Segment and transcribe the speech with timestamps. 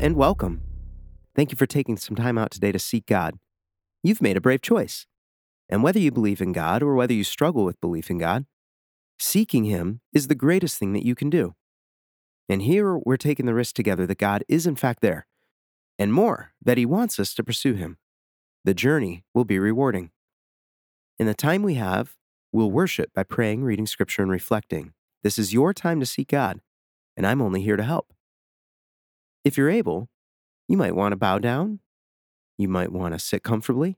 [0.00, 0.62] and welcome.
[1.36, 3.38] Thank you for taking some time out today to seek God.
[4.02, 5.06] You've made a brave choice.
[5.68, 8.46] And whether you believe in God or whether you struggle with belief in God,
[9.18, 11.54] seeking Him is the greatest thing that you can do.
[12.48, 15.26] And here we're taking the risk together that God is in fact there,
[15.98, 17.98] and more, that He wants us to pursue Him.
[18.64, 20.12] The journey will be rewarding.
[21.18, 22.16] In the time we have,
[22.52, 24.94] we'll worship by praying, reading scripture, and reflecting.
[25.22, 26.62] This is your time to seek God,
[27.18, 28.14] and I'm only here to help.
[29.44, 30.08] If you're able,
[30.68, 31.80] you might want to bow down.
[32.58, 33.96] You might want to sit comfortably.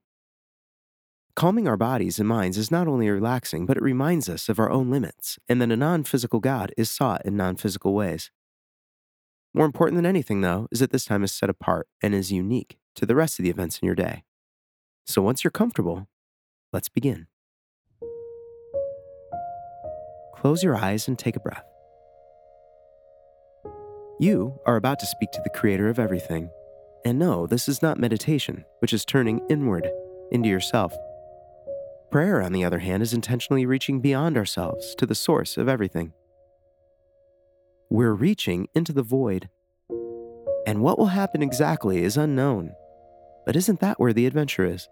[1.34, 4.70] Calming our bodies and minds is not only relaxing, but it reminds us of our
[4.70, 8.30] own limits and that a non physical God is sought in non physical ways.
[9.54, 12.78] More important than anything, though, is that this time is set apart and is unique
[12.96, 14.24] to the rest of the events in your day.
[15.06, 16.06] So once you're comfortable,
[16.72, 17.26] let's begin.
[20.34, 21.71] Close your eyes and take a breath.
[24.22, 26.48] You are about to speak to the creator of everything.
[27.04, 29.90] And no, this is not meditation, which is turning inward
[30.30, 30.94] into yourself.
[32.12, 36.12] Prayer, on the other hand, is intentionally reaching beyond ourselves to the source of everything.
[37.90, 39.48] We're reaching into the void.
[40.68, 42.76] And what will happen exactly is unknown.
[43.44, 44.88] But isn't that where the adventure is?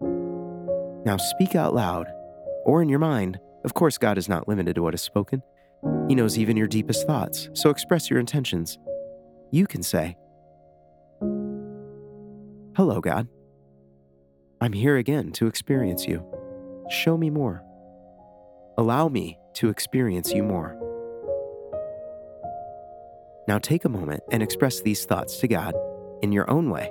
[0.00, 2.08] Now speak out loud,
[2.64, 3.38] or in your mind.
[3.64, 5.44] Of course, God is not limited to what is spoken.
[6.08, 8.78] He knows even your deepest thoughts, so express your intentions.
[9.50, 10.16] You can say,
[12.76, 13.28] Hello, God.
[14.60, 16.24] I'm here again to experience you.
[16.90, 17.62] Show me more.
[18.78, 20.76] Allow me to experience you more.
[23.46, 25.74] Now take a moment and express these thoughts to God
[26.22, 26.90] in your own way.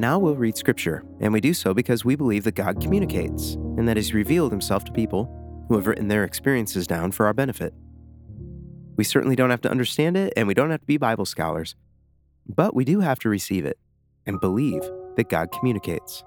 [0.00, 3.86] Now we'll read Scripture, and we do so because we believe that God communicates and
[3.88, 5.28] that He's revealed Himself to people
[5.68, 7.74] who have written their experiences down for our benefit.
[8.96, 11.74] We certainly don't have to understand it, and we don't have to be Bible scholars,
[12.46, 13.78] but we do have to receive it
[14.26, 14.82] and believe
[15.16, 16.24] that God communicates.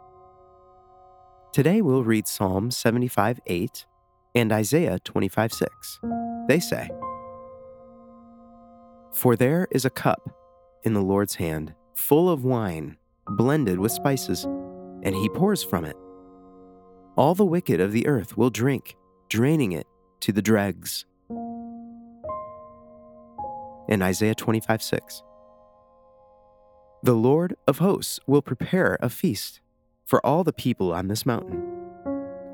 [1.52, 3.86] Today we'll read Psalm 75 8
[4.36, 6.00] and Isaiah 25 6.
[6.48, 6.90] They say,
[9.14, 10.30] For there is a cup
[10.84, 12.98] in the Lord's hand, full of wine
[13.30, 14.46] blended with spices,
[15.04, 15.98] and he pours from it.
[17.16, 18.96] All the wicked of the earth will drink,
[19.30, 19.88] draining it
[20.22, 21.06] to the dregs.
[23.88, 25.24] In Isaiah 25 6.
[27.04, 29.60] The Lord of hosts will prepare a feast
[30.06, 31.70] for all the people on this mountain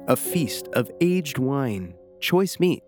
[0.07, 2.81] a feast of aged wine, choice meat,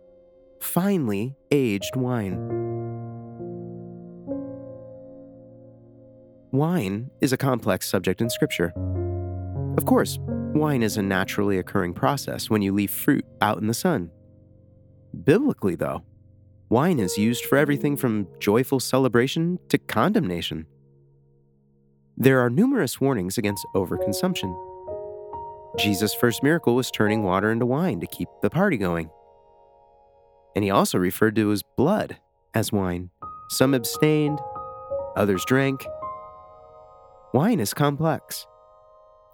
[0.59, 2.70] finely aged wine.
[6.51, 8.73] Wine is a complex subject in Scripture.
[9.77, 13.73] Of course, wine is a naturally occurring process when you leave fruit out in the
[13.73, 14.11] sun.
[15.23, 16.03] Biblically, though,
[16.67, 20.65] wine is used for everything from joyful celebration to condemnation.
[22.17, 24.53] There are numerous warnings against overconsumption.
[25.79, 29.09] Jesus' first miracle was turning water into wine to keep the party going.
[30.53, 32.17] And he also referred to his blood
[32.53, 33.09] as wine.
[33.51, 34.39] Some abstained,
[35.15, 35.81] others drank,
[37.33, 38.45] Wine is complex.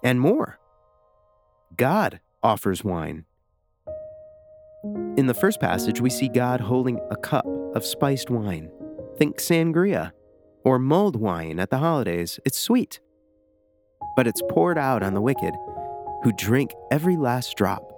[0.04, 0.58] And more.
[1.76, 3.24] God offers wine.
[5.16, 7.44] In the first passage, we see God holding a cup
[7.74, 8.70] of spiced wine.
[9.16, 10.12] Think sangria
[10.64, 12.38] or mulled wine at the holidays.
[12.44, 13.00] It's sweet,
[14.14, 15.54] but it's poured out on the wicked
[16.22, 17.92] who drink every last drop.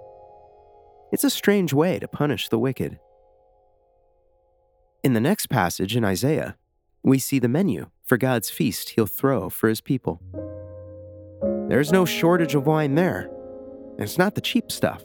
[1.11, 2.99] It's a strange way to punish the wicked.
[5.03, 6.55] In the next passage in Isaiah,
[7.03, 10.21] we see the menu for God's feast he'll throw for his people.
[11.67, 13.29] There's no shortage of wine there.
[13.97, 15.03] It's not the cheap stuff.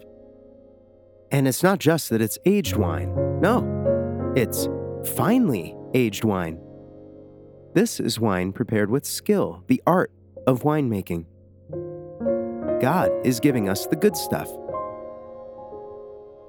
[1.30, 3.40] And it's not just that it's aged wine.
[3.40, 4.68] No, it's
[5.16, 6.60] finely aged wine.
[7.74, 10.10] This is wine prepared with skill, the art
[10.46, 11.26] of winemaking.
[12.80, 14.48] God is giving us the good stuff.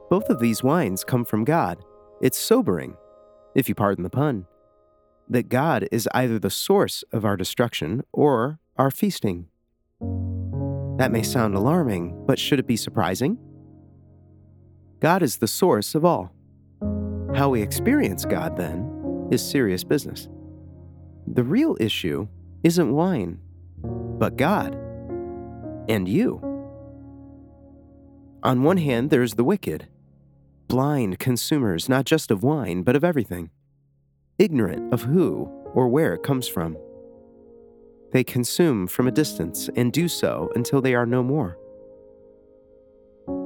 [0.10, 1.84] Both of these wines come from God.
[2.22, 2.96] It's sobering,
[3.56, 4.46] if you pardon the pun
[5.30, 9.48] that God is either the source of our destruction or our feasting.
[10.98, 13.38] That may sound alarming, but should it be surprising?
[15.00, 16.34] God is the source of all.
[17.36, 20.28] How we experience God, then, is serious business.
[21.28, 22.28] The real issue
[22.64, 23.40] isn't wine,
[23.84, 24.74] but God
[25.88, 26.42] and you.
[28.44, 29.88] On one hand, there's the wicked,
[30.68, 33.52] blind consumers not just of wine, but of everything,
[34.40, 36.78] ignorant of who or where it comes from.
[38.12, 41.58] They consume from a distance and do so until they are no more.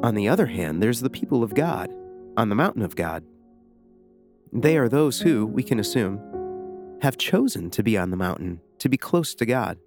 [0.04, 1.92] On the other hand, there's the people of God,
[2.38, 3.24] on the mountain of God.
[4.54, 6.20] They are those who, we can assume,
[7.02, 9.80] have chosen to be on the mountain, to be close to God,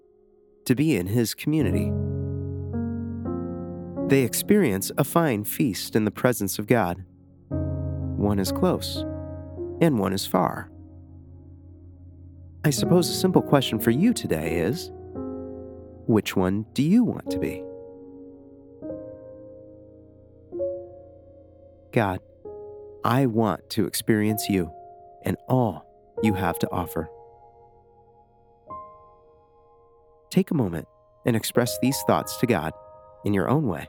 [0.64, 1.92] to be in His community.
[4.08, 7.04] They experience a fine feast in the presence of God.
[7.48, 9.04] One is close,
[9.80, 10.70] and one is far.
[12.66, 14.90] I suppose a simple question for you today is
[16.06, 17.62] which one do you want to be?
[21.92, 22.20] God,
[23.04, 24.72] I want to experience you
[25.26, 25.84] and all
[26.22, 27.10] you have to offer.
[30.30, 30.88] Take a moment
[31.26, 32.72] and express these thoughts to God
[33.26, 33.88] in your own way.